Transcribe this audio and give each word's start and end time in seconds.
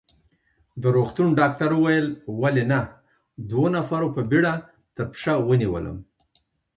د 0.81 0.83
روغتون 0.95 1.29
ډاکټر 1.39 1.69
وویل: 1.75 2.07
ولې 2.41 2.63
نه، 2.71 2.79
دوو 3.49 3.65
نفرو 3.75 4.13
په 4.15 4.21
بېړه 4.29 4.53
تر 4.95 5.05
پښه 5.11 5.33
ونیولم. 5.47 5.97